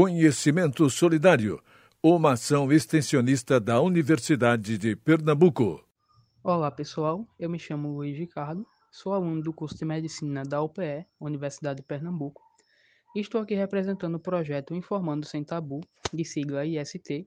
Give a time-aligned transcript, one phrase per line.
[0.00, 1.60] Conhecimento Solidário,
[2.00, 5.84] uma ação extensionista da Universidade de Pernambuco.
[6.40, 11.04] Olá pessoal, eu me chamo Luiz Ricardo, sou aluno do curso de Medicina da UPE,
[11.20, 12.40] Universidade de Pernambuco,
[13.12, 15.80] e estou aqui representando o projeto Informando Sem Tabu,
[16.14, 17.26] de sigla IST,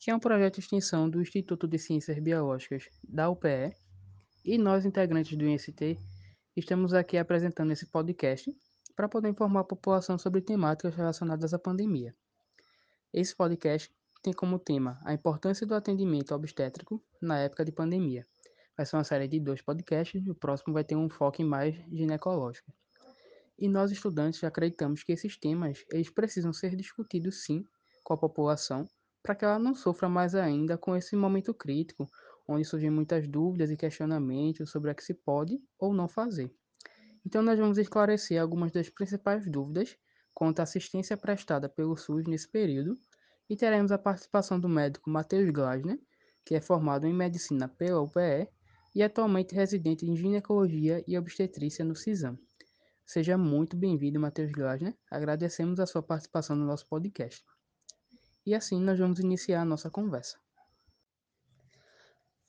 [0.00, 3.72] que é um projeto de extensão do Instituto de Ciências Biológicas da UPE,
[4.44, 4.58] e.
[4.58, 5.96] Nós, integrantes do IST,
[6.56, 8.52] estamos aqui apresentando esse podcast
[8.94, 12.14] para poder informar a população sobre temáticas relacionadas à pandemia.
[13.12, 18.26] Esse podcast tem como tema a importância do atendimento obstétrico na época de pandemia.
[18.76, 21.74] Vai ser uma série de dois podcasts e o próximo vai ter um foco mais
[21.90, 22.72] ginecológico.
[23.58, 27.64] E nós estudantes acreditamos que esses temas eles precisam ser discutidos sim
[28.04, 28.88] com a população
[29.22, 32.10] para que ela não sofra mais ainda com esse momento crítico,
[32.48, 36.50] onde surgem muitas dúvidas e questionamentos sobre o que se pode ou não fazer.
[37.24, 39.96] Então, nós vamos esclarecer algumas das principais dúvidas
[40.32, 42.98] quanto à assistência prestada pelo SUS nesse período
[43.48, 45.98] e teremos a participação do médico Matheus Glasner,
[46.44, 48.48] que é formado em medicina pela UPE
[48.94, 52.38] e atualmente residente em ginecologia e obstetrícia no CISAM.
[53.04, 54.96] Seja muito bem-vindo, Matheus Glasner.
[55.10, 57.44] Agradecemos a sua participação no nosso podcast.
[58.46, 60.38] E assim nós vamos iniciar a nossa conversa.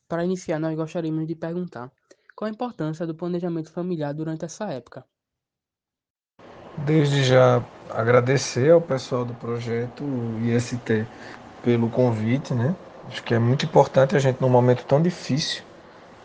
[0.07, 1.91] Para iniciar, nós gostaríamos de perguntar
[2.41, 5.05] qual a importância do planejamento familiar durante essa época?
[6.75, 10.03] Desde já agradecer ao pessoal do projeto
[10.41, 11.05] IST
[11.63, 12.75] pelo convite, né?
[13.07, 15.61] Acho que é muito importante a gente num momento tão difícil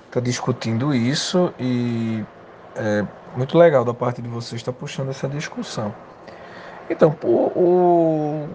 [0.06, 2.24] estar tá discutindo isso e
[2.74, 3.06] é
[3.36, 5.94] muito legal da parte de vocês estar puxando essa discussão.
[6.88, 8.48] Então, o, o,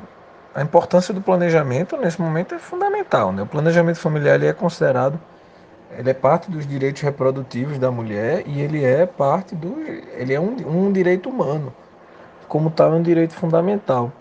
[0.56, 3.32] a importância do planejamento nesse momento é fundamental.
[3.32, 3.44] Né?
[3.44, 5.20] O planejamento familiar ele é considerado
[5.97, 10.39] ele é parte dos direitos reprodutivos da mulher e ele é parte do ele é
[10.39, 11.73] um, um direito humano.
[12.48, 14.11] Como tal é um direito fundamental.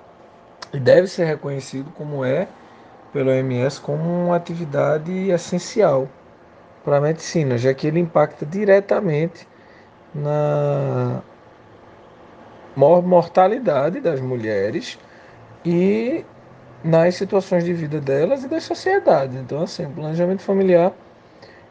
[0.73, 2.49] E deve ser reconhecido como é
[3.13, 6.09] pelo OMS como uma atividade essencial
[6.85, 9.49] para a medicina já que ele impacta diretamente
[10.15, 11.21] na
[12.77, 14.99] mortalidade das mulheres
[15.65, 16.25] e
[16.83, 19.37] nas situações de vida delas e da sociedade.
[19.37, 20.93] Então assim o planejamento familiar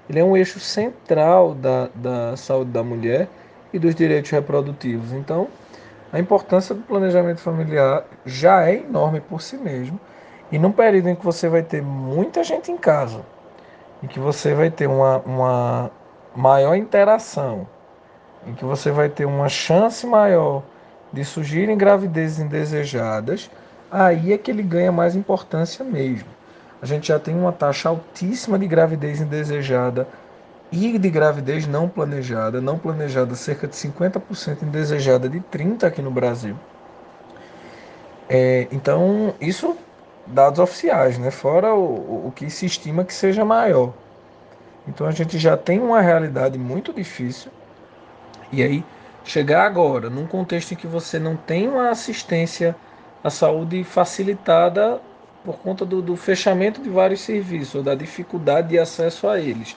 [0.09, 3.27] ele é um eixo central da, da saúde da mulher
[3.71, 5.13] e dos direitos reprodutivos.
[5.13, 5.47] Então,
[6.11, 9.99] a importância do planejamento familiar já é enorme por si mesmo.
[10.51, 13.23] E num período em que você vai ter muita gente em casa,
[14.01, 15.91] em que você vai ter uma, uma
[16.35, 17.67] maior interação,
[18.47, 20.63] em que você vai ter uma chance maior
[21.13, 23.51] de surgirem gravidezes indesejadas,
[23.91, 26.38] aí é que ele ganha mais importância mesmo
[26.81, 30.07] a gente já tem uma taxa altíssima de gravidez indesejada
[30.71, 36.11] e de gravidez não planejada, não planejada cerca de 50%, indesejada de 30% aqui no
[36.11, 36.55] Brasil.
[38.29, 39.75] É, então, isso
[40.27, 41.31] dados oficiais, né?
[41.31, 43.93] fora o, o que se estima que seja maior.
[44.87, 47.51] Então a gente já tem uma realidade muito difícil.
[48.51, 48.83] E aí,
[49.23, 52.75] chegar agora, num contexto em que você não tem uma assistência
[53.23, 55.01] à saúde facilitada
[55.43, 59.75] por conta do, do fechamento de vários serviços, ou da dificuldade de acesso a eles.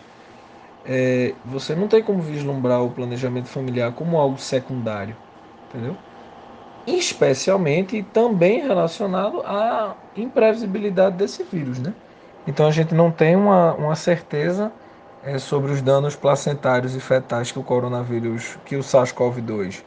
[0.84, 5.16] É, você não tem como vislumbrar o planejamento familiar como algo secundário,
[5.68, 5.96] entendeu?
[6.86, 11.94] Especialmente também relacionado à imprevisibilidade desse vírus, né?
[12.46, 14.72] Então a gente não tem uma, uma certeza
[15.22, 19.84] é, sobre os danos placentários e fetais que o coronavírus, que o SARS-CoV-2,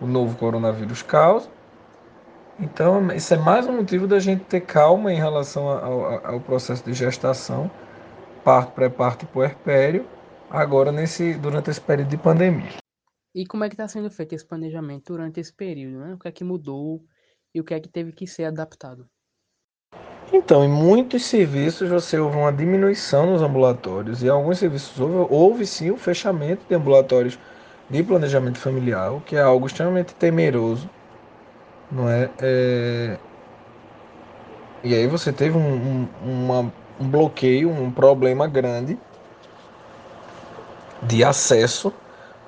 [0.00, 1.48] o novo coronavírus causa,
[2.60, 6.84] então, isso é mais um motivo da gente ter calma em relação ao, ao processo
[6.84, 7.70] de gestação,
[8.42, 10.04] parto, pré-parto e puerpério,
[10.50, 12.72] agora nesse, durante esse período de pandemia.
[13.32, 15.98] E como é que está sendo feito esse planejamento durante esse período?
[15.98, 16.14] Né?
[16.14, 17.04] O que é que mudou
[17.54, 19.08] e o que é que teve que ser adaptado?
[20.32, 25.32] Então, em muitos serviços você houve uma diminuição nos ambulatórios e em alguns serviços houve,
[25.32, 27.38] houve sim o fechamento de ambulatórios
[27.88, 30.90] de planejamento familiar, o que é algo extremamente temeroso
[31.90, 32.30] não é?
[32.40, 33.18] é...
[34.82, 38.98] E aí você teve um, um, uma, um bloqueio, um problema grande
[41.02, 41.92] de acesso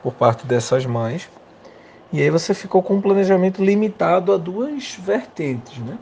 [0.03, 1.29] por parte dessas mães.
[2.13, 5.99] E aí você ficou com um planejamento limitado a duas vertentes, né?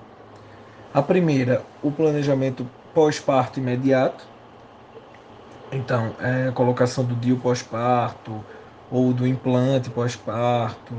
[0.93, 4.27] A primeira, o planejamento pós-parto imediato.
[5.71, 8.43] Então, é a colocação do DIU pós-parto
[8.91, 10.95] ou do implante pós-parto,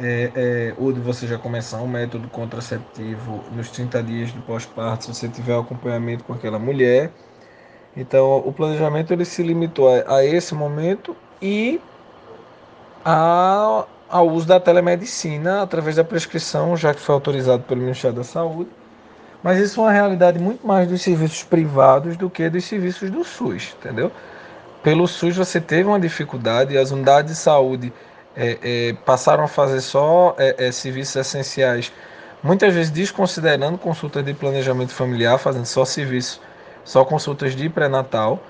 [0.00, 5.04] é, é, ou de você já começar um método contraceptivo nos 30 dias do pós-parto,
[5.04, 7.10] se você tiver acompanhamento com aquela mulher.
[7.96, 11.80] Então, o planejamento ele se limitou a, a esse momento e
[13.04, 18.24] a ao uso da telemedicina através da prescrição, já que foi autorizado pelo Ministério da
[18.24, 18.68] Saúde.
[19.42, 23.22] Mas isso é uma realidade muito mais dos serviços privados do que dos serviços do
[23.22, 24.10] SUS, entendeu?
[24.82, 27.92] Pelo SUS você teve uma dificuldade, as unidades de saúde
[28.36, 31.92] é, é, passaram a fazer só é, é serviços essenciais,
[32.42, 36.40] muitas vezes desconsiderando consultas de planejamento familiar, fazendo só serviços,
[36.84, 38.40] só consultas de pré-natal.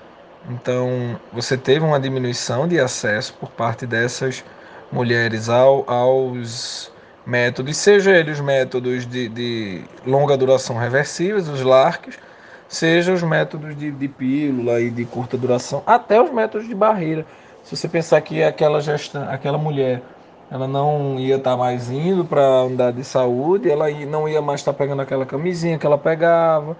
[0.49, 4.43] Então você teve uma diminuição de acesso por parte dessas
[4.91, 6.91] mulheres ao, aos
[7.25, 12.17] métodos, seja eles métodos de, de longa duração reversíveis, os LARCs,
[12.67, 17.25] seja os métodos de, de, pílula e de curta duração, até os métodos de barreira.
[17.63, 20.01] Se você pensar que aquela, gesta, aquela mulher
[20.51, 24.41] ela não ia estar tá mais indo para a unidade de saúde, ela não ia
[24.41, 26.75] mais estar tá pegando aquela camisinha que ela pegava.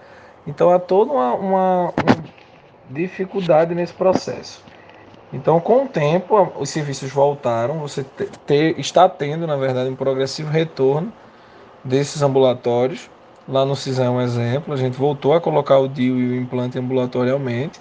[0.45, 2.23] Então há toda uma, uma, uma
[2.89, 4.61] dificuldade nesse processo.
[5.33, 8.05] Então, com o tempo, os serviços voltaram, você
[8.45, 11.11] te, está tendo, na verdade, um progressivo retorno
[11.83, 13.09] desses ambulatórios.
[13.47, 16.35] Lá no CISA é um exemplo, a gente voltou a colocar o DIU e o
[16.35, 17.79] implante ambulatorialmente,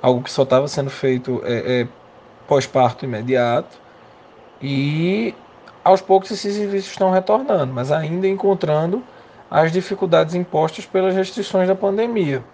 [0.00, 1.88] algo que só estava sendo feito é, é,
[2.46, 3.78] pós-parto imediato.
[4.60, 5.34] E
[5.84, 9.02] aos poucos esses serviços estão retornando, mas ainda encontrando
[9.50, 12.44] as dificuldades impostas pelas restrições da pandemia.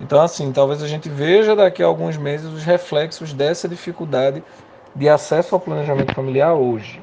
[0.00, 4.42] Então, assim, talvez a gente veja daqui a alguns meses os reflexos dessa dificuldade
[4.94, 7.00] de acesso ao planejamento familiar hoje.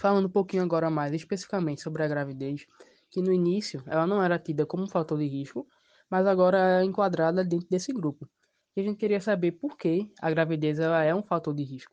[0.00, 2.66] Falando um pouquinho agora mais especificamente sobre a gravidez,
[3.08, 5.66] que no início ela não era tida como um fator de risco,
[6.10, 8.28] mas agora é enquadrada dentro desse grupo.
[8.76, 11.92] E a gente queria saber por que a gravidez ela é um fator de risco.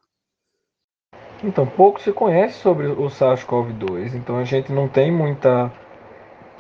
[1.44, 5.72] Então, pouco se conhece sobre o SARS-CoV-2, então a gente não tem muita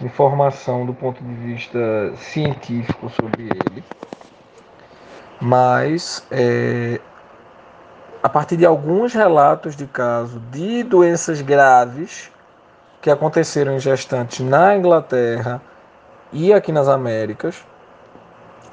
[0.02, 3.84] informação do ponto de vista científico sobre ele,
[5.42, 7.00] mas é,
[8.24, 12.32] a partir de alguns relatos de casos de doenças graves
[13.02, 15.62] que aconteceram em gestantes na Inglaterra
[16.32, 17.66] e aqui nas Américas,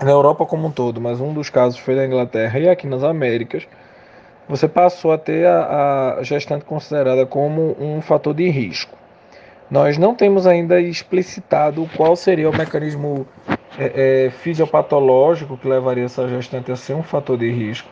[0.03, 3.03] na Europa como um todo, mas um dos casos foi na Inglaterra e aqui nas
[3.03, 3.67] Américas,
[4.49, 8.97] você passou a ter a, a gestante considerada como um fator de risco.
[9.71, 13.27] Nós não temos ainda explicitado qual seria o mecanismo
[13.77, 17.89] é, é, fisiopatológico que levaria essa gestante a ser um fator de risco,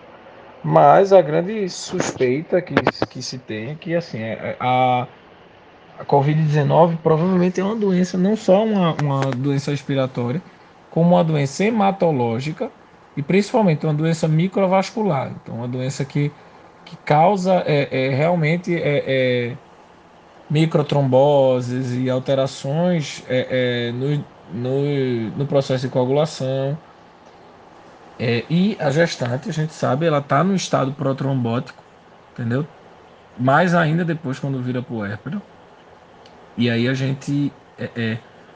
[0.63, 2.75] mas a grande suspeita que,
[3.11, 5.09] que se tem é que assim, é, é, a,
[5.99, 10.41] a Covid-19 provavelmente é uma doença, não só uma, uma doença respiratória,
[10.95, 12.71] como uma doença hematológica
[13.17, 15.33] e principalmente uma doença microvascular.
[15.43, 16.31] Então, uma doença que,
[16.85, 19.57] que causa é, é realmente é, é
[20.49, 24.25] microtromboses e alterações é, é, no,
[24.55, 26.79] no, no, processo de coagulação.
[28.17, 31.83] É, e a gestante, a gente sabe, ela está no estado protrombótico,
[32.33, 32.65] entendeu?
[33.37, 35.43] Mais ainda depois quando vira puérpero.
[36.57, 37.53] E aí a gente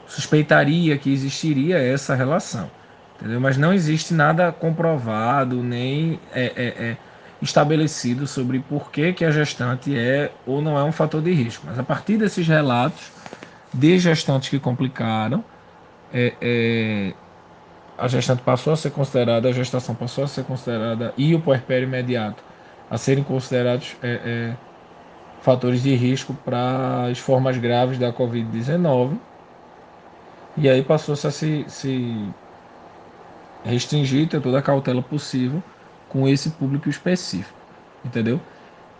[0.09, 2.69] suspeitaria que existiria essa relação,
[3.15, 3.39] entendeu?
[3.39, 6.97] Mas não existe nada comprovado, nem é, é, é
[7.41, 11.65] estabelecido sobre por que, que a gestante é ou não é um fator de risco.
[11.65, 13.11] Mas a partir desses relatos
[13.73, 15.43] de gestantes que complicaram,
[16.11, 17.13] é, é,
[17.97, 21.87] a gestante passou a ser considerada, a gestação passou a ser considerada e o puerpério
[21.87, 22.43] imediato
[22.89, 24.53] a serem considerados é,
[25.41, 29.28] fatores de risco para as formas graves da Covid-19.
[30.57, 32.29] E aí passou-se a se, se
[33.63, 35.63] restringir, ter toda a cautela possível
[36.07, 37.57] com esse público específico,
[38.03, 38.39] entendeu?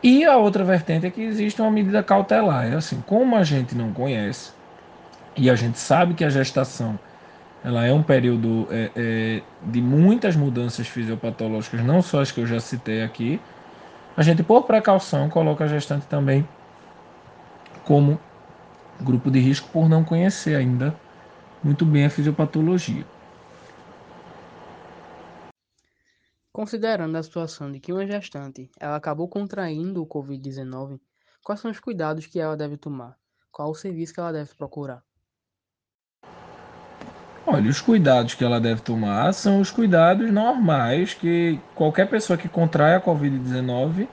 [0.01, 2.65] E a outra vertente é que existe uma medida cautelar.
[2.65, 4.51] É assim, como a gente não conhece
[5.35, 6.97] e a gente sabe que a gestação
[7.63, 12.47] ela é um período é, é, de muitas mudanças fisiopatológicas, não só as que eu
[12.47, 13.39] já citei aqui,
[14.15, 16.47] a gente, por precaução, coloca a gestante também
[17.85, 18.19] como
[19.01, 20.95] grupo de risco por não conhecer ainda
[21.63, 23.05] muito bem a fisiopatologia.
[26.51, 30.99] Considerando a situação de que uma gestante ela acabou contraindo o Covid-19,
[31.43, 33.15] quais são os cuidados que ela deve tomar?
[33.51, 35.03] Qual o serviço que ela deve procurar?
[37.45, 42.47] Olha, os cuidados que ela deve tomar são os cuidados normais que qualquer pessoa que
[42.47, 44.07] contrai a Covid-19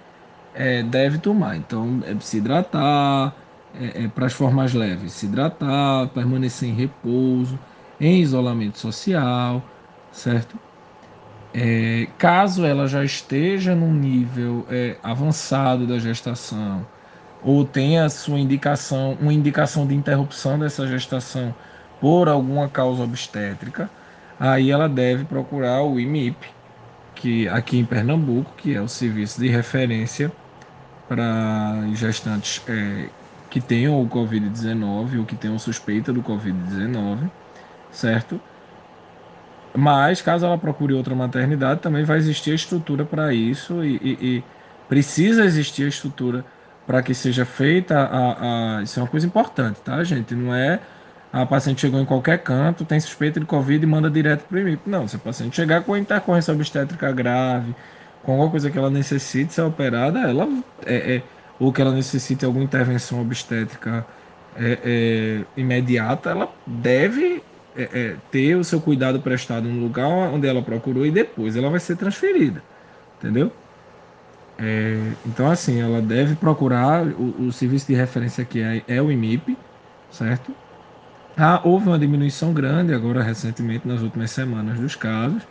[0.54, 1.56] é, deve tomar.
[1.56, 3.34] Então, é se hidratar,
[3.80, 7.58] é, é, para as formas leves, se hidratar, permanecer em repouso,
[8.00, 9.62] em isolamento social,
[10.12, 10.58] certo?
[11.54, 16.86] É, caso ela já esteja num nível é, avançado da gestação
[17.42, 21.54] ou tenha sua indicação, uma indicação de interrupção dessa gestação
[22.00, 23.88] por alguma causa obstétrica,
[24.38, 26.36] aí ela deve procurar o IMIP,
[27.14, 30.30] que aqui em Pernambuco, que é o serviço de referência
[31.08, 33.08] para gestantes é,
[33.56, 37.30] que tenham o Covid-19 ou que tenham suspeita do Covid-19,
[37.90, 38.38] certo?
[39.74, 44.18] Mas, caso ela procure outra maternidade, também vai existir a estrutura para isso e, e,
[44.20, 44.44] e,
[44.90, 46.44] precisa existir a estrutura
[46.86, 50.34] para que seja feita a, a, Isso é uma coisa importante, tá, gente?
[50.34, 50.78] Não é
[51.32, 54.78] a paciente chegou em qualquer canto, tem suspeita de Covid e manda direto para o.
[54.84, 57.74] Não, se a paciente chegar com intercorrência obstétrica grave,
[58.22, 60.46] com alguma coisa que ela necessite ser operada, ela
[60.84, 61.22] é, é
[61.58, 64.06] ou que ela necessite alguma intervenção obstétrica
[64.56, 67.42] é, é, imediata, ela deve
[67.76, 71.70] é, é, ter o seu cuidado prestado no lugar onde ela procurou e depois ela
[71.70, 72.62] vai ser transferida,
[73.18, 73.52] entendeu?
[74.58, 79.10] É, então, assim, ela deve procurar o, o, serviço de referência que é, é o
[79.10, 79.56] IMIP,
[80.10, 80.54] certo?
[81.36, 85.42] Ah, houve uma diminuição grande agora recentemente nas últimas semanas dos casos,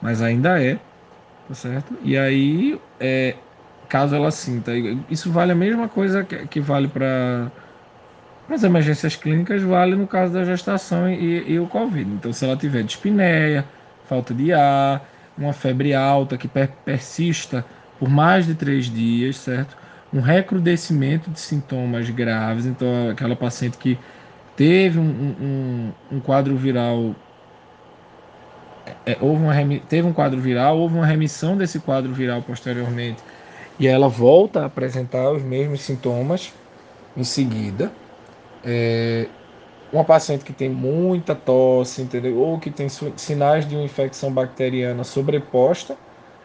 [0.00, 0.76] mas ainda é,
[1.48, 1.94] tá certo?
[2.02, 3.36] E aí, é,
[3.88, 4.72] caso ela sinta,
[5.10, 7.50] isso vale a mesma coisa que, que vale para
[8.48, 12.10] as emergências clínicas, vale no caso da gestação e, e o Covid.
[12.10, 13.64] Então, se ela tiver dispneia,
[14.06, 15.02] falta de ar,
[15.36, 17.64] uma febre alta que per persista
[17.98, 19.76] por mais de três dias, certo?
[20.12, 23.98] Um recrudescimento de sintomas graves, então aquela paciente que
[24.56, 27.14] teve um, um, um quadro viral,
[29.06, 29.54] é, houve uma,
[29.88, 33.22] teve um quadro viral, houve uma remissão desse quadro viral posteriormente
[33.78, 36.52] e ela volta a apresentar os mesmos sintomas
[37.16, 37.92] em seguida.
[38.64, 39.28] É,
[39.92, 42.38] uma paciente que tem muita tosse, entendeu?
[42.38, 45.96] Ou que tem sinais de uma infecção bacteriana sobreposta,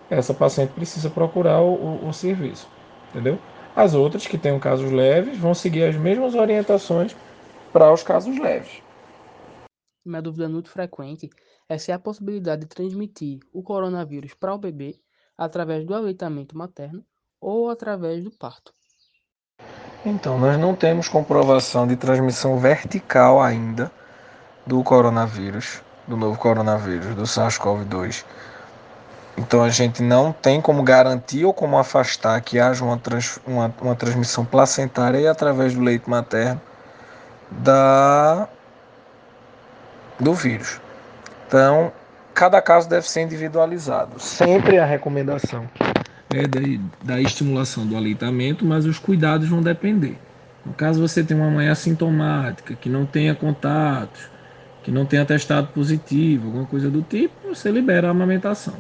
[0.10, 2.68] essa paciente precisa procurar o, o, o serviço,
[3.10, 3.40] entendeu?
[3.76, 7.16] As outras que têm casos leves vão seguir as mesmas orientações
[7.72, 8.82] para os casos leves.
[10.06, 11.30] Uma dúvida muito frequente
[11.68, 15.00] é se há possibilidade de transmitir o coronavírus para o bebê
[15.38, 17.06] através do aleitamento materno
[17.42, 18.74] ou através do parto.
[20.06, 23.92] Então, nós não temos comprovação de transmissão vertical ainda
[24.66, 28.24] do coronavírus, do novo coronavírus, do SARS-CoV-2.
[29.40, 33.74] Então a gente não tem como garantir ou como afastar que haja uma, trans, uma,
[33.82, 36.60] uma transmissão placentária e através do leite materno
[37.50, 38.50] da,
[40.20, 40.82] do vírus.
[41.48, 41.92] Então,
[42.34, 44.20] cada caso deve ser individualizado.
[44.20, 45.68] Sempre a recomendação
[46.34, 46.60] é da,
[47.04, 50.18] da estimulação do aleitamento, mas os cuidados vão depender.
[50.66, 54.30] No caso você tem uma mãe assintomática, que não tenha contatos,
[54.84, 58.76] que não tenha testado positivo, alguma coisa do tipo, você libera a amamentação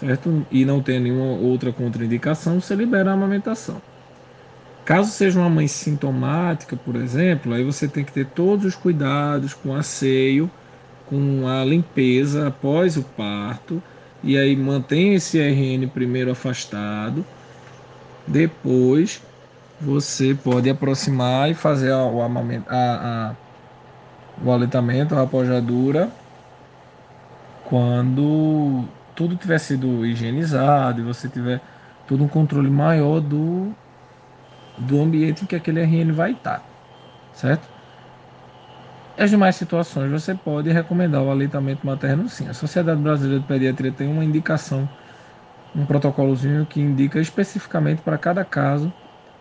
[0.00, 0.46] certo?
[0.50, 3.80] E não tem nenhuma outra contraindicação, você libera a amamentação.
[4.84, 9.52] Caso seja uma mãe sintomática, por exemplo, aí você tem que ter todos os cuidados
[9.52, 10.50] com asseio,
[11.06, 13.82] com a limpeza após o parto,
[14.22, 17.24] e aí mantém esse RN primeiro afastado.
[18.26, 19.22] Depois
[19.80, 26.10] você pode aproximar e fazer o, amamento, a, a, o aleitamento, a apojadura,
[27.64, 28.84] quando
[29.14, 31.60] tudo tiver sido higienizado e você tiver
[32.06, 33.72] todo um controle maior do,
[34.76, 36.62] do ambiente em que aquele RN vai estar,
[37.32, 37.66] certo?
[39.20, 42.48] As demais situações você pode recomendar o aleitamento materno sim.
[42.48, 44.90] A Sociedade Brasileira de Pediatria tem uma indicação,
[45.74, 48.94] um protocolozinho que indica especificamente para cada caso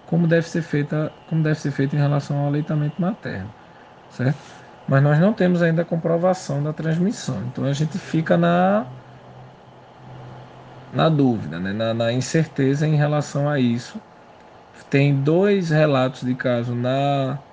[0.06, 3.56] como deve ser feita, como deve ser feito em relação ao aleitamento materno,
[4.10, 4.44] certo?
[4.88, 7.46] Mas nós não temos ainda a comprovação da transmissão.
[7.48, 8.94] Então a gente fica na
[10.92, 11.74] na dúvida, né?
[11.74, 14.02] na, na incerteza em relação a isso.
[14.90, 17.44] Tem dois relatos de caso na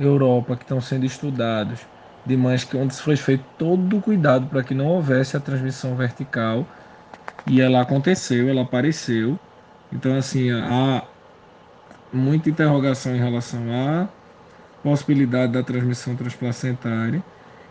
[0.00, 1.80] Europa que estão sendo estudados
[2.26, 5.94] de mães que onde foi feito todo o cuidado para que não houvesse a transmissão
[5.94, 6.66] vertical
[7.46, 9.38] e ela aconteceu, ela apareceu.
[9.92, 11.04] Então assim há
[12.12, 14.08] muita interrogação em relação à
[14.82, 17.22] possibilidade da transmissão transplacentária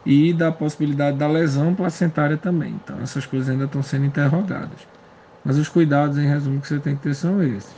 [0.06, 2.72] e da possibilidade da lesão placentária também.
[2.72, 4.88] Então, essas coisas ainda estão sendo interrogadas.
[5.44, 7.74] Mas os cuidados, em resumo, que você tem que ter são esses.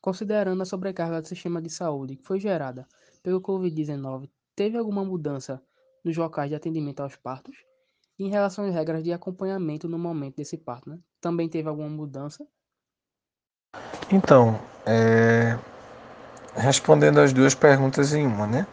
[0.00, 2.86] Considerando a sobrecarga do sistema de saúde que foi gerada
[3.26, 5.60] pelo Covid-19, teve alguma mudança
[6.04, 7.56] nos locais de atendimento aos partos?
[8.16, 11.00] E em relação às regras de acompanhamento no momento desse parto, né?
[11.20, 12.46] também teve alguma mudança?
[14.12, 14.56] Então,
[14.86, 15.58] é...
[16.54, 18.64] respondendo as duas perguntas em uma, né?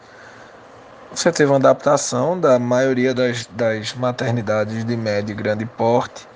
[1.10, 6.28] Você teve uma adaptação da maioria das, das maternidades de médio e grande porte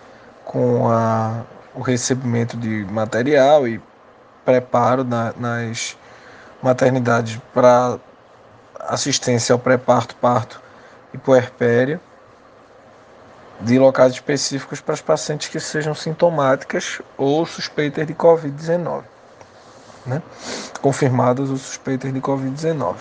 [0.43, 1.45] com a,
[1.75, 3.79] o recebimento de material e
[4.43, 5.95] preparo na, nas
[6.67, 7.97] maternidades para
[8.79, 10.62] assistência ao pré-parto, parto
[11.13, 12.00] e puerpério
[13.62, 19.03] de locais específicos para as pacientes que sejam sintomáticas ou suspeitas de Covid-19.
[20.05, 20.21] né,
[20.81, 22.95] confirmadas ou suspeitas de Covid-19.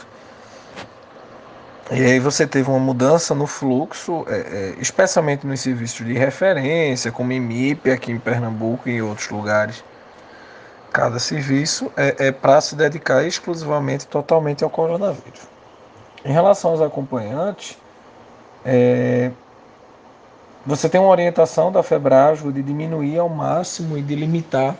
[1.92, 7.12] E aí você teve uma mudança no fluxo, é, é, especialmente nos serviços de referência,
[7.12, 9.84] como IMIP aqui em Pernambuco e em outros lugares.
[10.96, 15.46] Cada serviço é, é para se dedicar exclusivamente, totalmente ao coronavírus.
[16.24, 17.76] Em relação aos acompanhantes,
[18.64, 19.30] é,
[20.64, 24.74] você tem uma orientação da Febrasgo de diminuir ao máximo e de limitar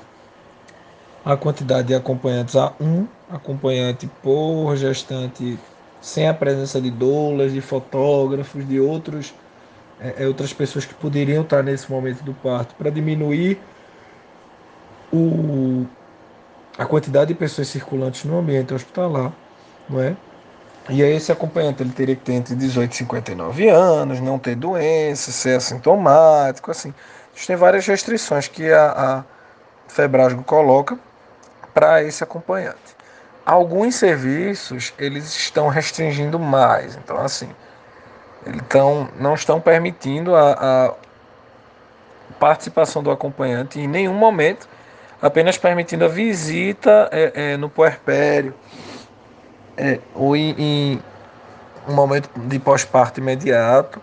[1.23, 5.59] a quantidade de acompanhantes a um acompanhante por gestante,
[6.01, 9.35] sem a presença de doulas, de fotógrafos, de outros,
[10.01, 13.61] é, é outras pessoas que poderiam estar nesse momento do parto, para diminuir
[15.13, 15.87] o,
[16.79, 19.33] a quantidade de pessoas circulantes no ambiente hospitalar,
[19.89, 20.17] não é?
[20.89, 24.55] E aí esse acompanhante ele teria que ter entre 18 e 59 anos, não ter
[24.55, 26.95] doença, ser assintomático, assim.
[27.35, 29.25] A gente tem várias restrições que a, a
[29.89, 30.99] Febrasgo coloca
[31.75, 32.97] para esse acompanhante.
[33.45, 37.49] Alguns serviços eles estão restringindo mais, então assim,
[38.45, 40.95] eles tão, não estão permitindo a, a
[42.39, 44.69] participação do acompanhante em nenhum momento,
[45.21, 48.55] apenas permitindo a visita é, é, no puerpério
[49.77, 51.03] é, ou em, em
[51.89, 54.01] um momento de pós-parto imediato,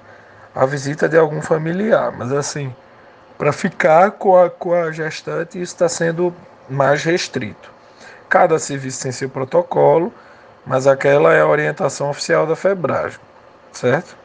[0.53, 2.12] a visita de algum familiar.
[2.12, 2.74] Mas assim,
[3.38, 6.34] para ficar com a, com a gestante, isso está sendo
[6.70, 7.72] mais restrito.
[8.29, 10.13] Cada serviço tem seu protocolo,
[10.65, 13.20] mas aquela é a orientação oficial da Febragem,
[13.72, 14.17] certo?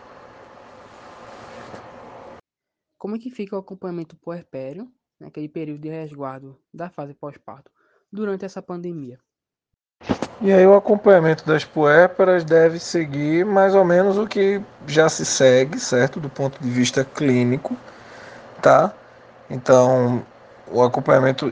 [2.96, 7.70] Como é que fica o acompanhamento puerpério, naquele período de resguardo da fase pós-parto,
[8.12, 9.18] durante essa pandemia?
[10.40, 15.24] E aí o acompanhamento das puérperas deve seguir mais ou menos o que já se
[15.24, 16.20] segue, certo?
[16.20, 17.76] Do ponto de vista clínico,
[18.62, 18.94] tá?
[19.50, 20.24] Então,
[20.70, 21.50] o acompanhamento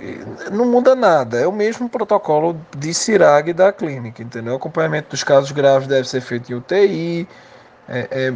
[0.53, 4.53] não muda nada, é o mesmo protocolo de CIRAG da clínica, entendeu?
[4.53, 7.29] O acompanhamento dos casos graves deve ser feito em UTI,
[7.89, 8.35] é, é,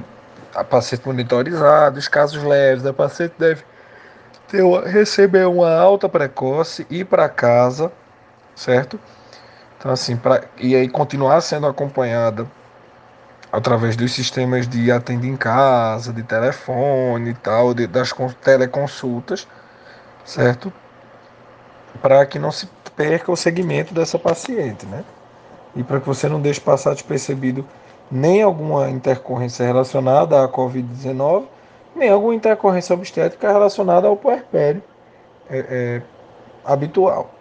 [0.54, 3.62] a paciente monitorizada, os casos leves, a paciente deve
[4.86, 7.92] receber uma alta precoce, ir para casa,
[8.54, 8.98] certo?
[9.78, 12.46] Então, assim, pra, e aí continuar sendo acompanhada
[13.50, 19.48] através dos sistemas de atende em casa, de telefone e tal, de, das teleconsultas,
[20.24, 20.72] certo?
[22.00, 25.04] Para que não se perca o segmento dessa paciente, né?
[25.74, 27.66] E para que você não deixe passar despercebido
[28.10, 31.44] nem alguma intercorrência relacionada à Covid-19,
[31.94, 34.82] nem alguma intercorrência obstétrica relacionada ao puerpério
[35.48, 36.02] é, é,
[36.64, 37.34] habitual.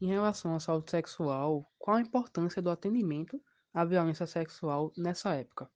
[0.00, 3.40] Em relação à saúde sexual, qual a importância do atendimento
[3.74, 5.68] à violência sexual nessa época?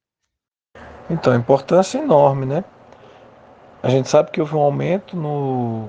[1.11, 2.65] Então, a importância é enorme, né?
[3.83, 5.89] A gente sabe que houve um aumento no,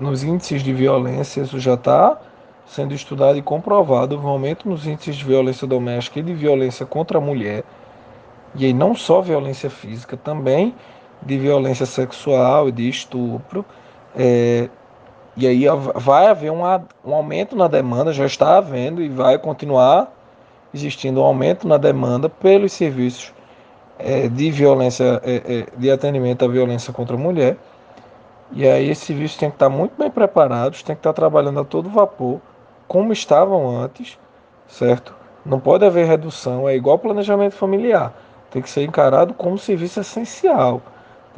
[0.00, 2.18] nos índices de violência, isso já está
[2.64, 6.86] sendo estudado e comprovado, houve um aumento nos índices de violência doméstica e de violência
[6.86, 7.62] contra a mulher,
[8.54, 10.74] e aí não só violência física, também
[11.22, 13.64] de violência sexual e de estupro.
[14.16, 14.68] É,
[15.36, 16.62] e aí vai haver um,
[17.04, 20.12] um aumento na demanda, já está havendo e vai continuar
[20.72, 23.32] existindo um aumento na demanda pelos serviços
[23.98, 27.56] é, de violência, é, é, de atendimento à violência contra a mulher.
[28.52, 31.64] E aí esses serviços têm que estar muito bem preparados, têm que estar trabalhando a
[31.64, 32.40] todo vapor,
[32.86, 34.18] como estavam antes,
[34.68, 35.14] certo?
[35.44, 38.12] Não pode haver redução, é igual planejamento familiar.
[38.50, 40.80] Tem que ser encarado como serviço essencial.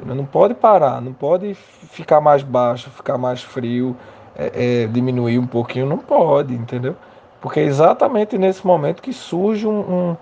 [0.04, 3.96] Não pode parar, não pode ficar mais baixo, ficar mais frio,
[4.36, 6.94] é, é, diminuir um pouquinho, não pode, entendeu?
[7.40, 10.16] Porque é exatamente nesse momento que surge um, um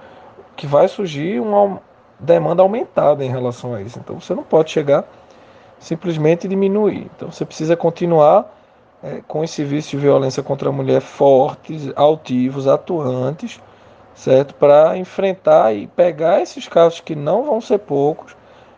[0.56, 1.80] que vai surgir uma
[2.18, 3.98] demanda aumentada em relação a isso.
[3.98, 5.04] Então você não pode chegar
[5.78, 7.10] simplesmente diminuir.
[7.14, 8.50] Então você precisa continuar
[9.02, 13.60] é, com os serviços de violência contra a mulher fortes, altivos, atuantes,
[14.14, 14.54] certo?
[14.54, 18.34] Para enfrentar e pegar esses casos que não vão ser poucos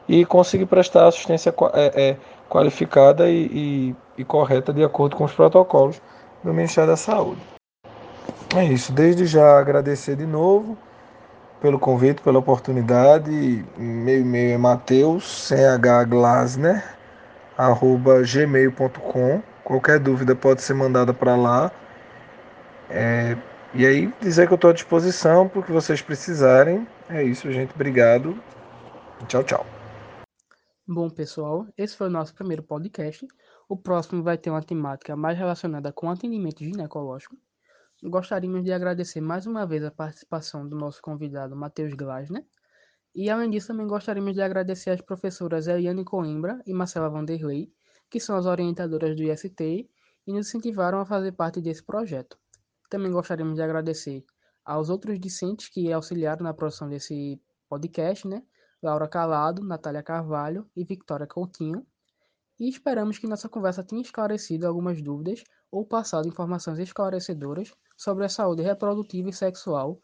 [0.09, 2.17] e conseguir prestar assistência é, é,
[2.49, 6.01] qualificada e, e, e, correta de acordo com os protocolos
[6.43, 7.41] do Ministério da Saúde.
[8.57, 10.77] É isso, desde já agradecer de novo
[11.61, 13.65] pelo convite, pela oportunidade.
[13.77, 15.51] Meu e-mail é mateus,
[17.57, 19.43] arroba gmail.com.
[19.65, 21.71] Qualquer dúvida pode ser mandada para lá.
[22.89, 23.37] É,
[23.75, 26.87] e aí dizer que eu estou à disposição para o que vocês precisarem.
[27.11, 27.75] É isso, gente.
[27.75, 28.39] Obrigado.
[29.27, 29.78] Tchau, tchau.
[30.91, 33.29] Bom, pessoal, esse foi o nosso primeiro podcast.
[33.69, 37.37] O próximo vai ter uma temática mais relacionada com atendimento ginecológico.
[38.03, 42.43] Gostaríamos de agradecer mais uma vez a participação do nosso convidado Matheus Glasner.
[43.15, 47.71] E além disso, também gostaríamos de agradecer as professoras Eliane Coimbra e Marcela Vanderlei,
[48.09, 49.61] que são as orientadoras do IST
[50.27, 52.39] e nos incentivaram a fazer parte desse projeto.
[52.89, 54.25] Também gostaríamos de agradecer
[54.65, 58.43] aos outros discentes que auxiliaram na produção desse podcast, né?
[58.83, 61.87] Laura Calado, Natália Carvalho e Victoria Coutinho.
[62.59, 68.29] E esperamos que nossa conversa tenha esclarecido algumas dúvidas ou passado informações esclarecedoras sobre a
[68.29, 70.01] saúde reprodutiva e sexual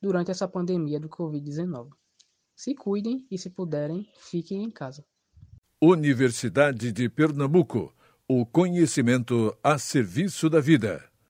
[0.00, 1.90] durante essa pandemia do Covid-19.
[2.54, 5.04] Se cuidem e, se puderem, fiquem em casa.
[5.80, 7.92] Universidade de Pernambuco
[8.28, 11.11] o conhecimento a serviço da vida.